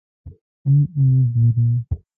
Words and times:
مونږ 0.63 0.87
امید 0.97 1.29
لرو 1.39 1.65